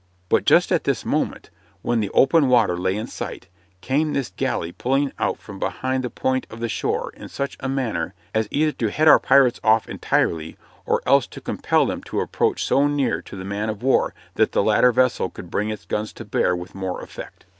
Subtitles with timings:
[0.29, 1.51] But just at this moment,
[1.83, 3.45] when the open water lay in sight,
[3.81, 7.69] came this galley pulling out from behind the point of the shore in such a
[7.69, 12.19] manner as either to head our pirates off entirely or else to compel them to
[12.19, 15.85] approach so near to the man of war that that latter vessel could bring its
[15.85, 17.45] guns to bear with more effect.